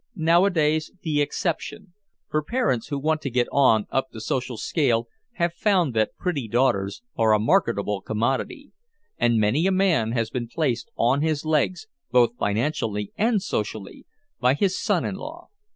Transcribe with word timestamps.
nowadays 0.15 0.91
the 1.03 1.21
exception, 1.21 1.93
for 2.27 2.41
parents 2.43 2.87
who 2.87 2.97
want 2.97 3.21
to 3.21 3.29
"get 3.29 3.47
on" 3.51 3.85
up 3.91 4.09
the 4.09 4.19
social 4.19 4.57
scale 4.57 5.07
have 5.33 5.53
found 5.53 5.93
that 5.93 6.17
pretty 6.17 6.47
daughters 6.47 7.03
are 7.15 7.33
a 7.33 7.39
marketable 7.39 8.01
commodity, 8.01 8.71
and 9.19 9.39
many 9.39 9.67
a 9.67 9.71
man 9.71 10.13
has 10.13 10.31
been 10.31 10.47
placed 10.47 10.89
"on 10.97 11.21
his 11.21 11.45
legs," 11.45 11.85
both 12.09 12.35
financially 12.39 13.13
and 13.15 13.43
socially, 13.43 14.07
by 14.39 14.55
his 14.55 14.75
son 14.75 15.05
in 15.05 15.13
law. 15.17 15.49